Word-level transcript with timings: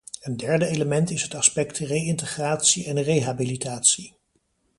Een 0.21 0.37
derde 0.37 0.67
element 0.67 1.09
is 1.09 1.21
het 1.23 1.35
aspect 1.35 1.77
re-integratie 1.77 2.85
en 2.85 3.01
rehabilitatie. 3.03 4.13